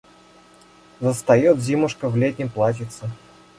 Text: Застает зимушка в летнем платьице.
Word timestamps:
Застает 0.99 1.59
зимушка 1.59 2.09
в 2.09 2.17
летнем 2.17 2.49
платьице. 2.49 3.07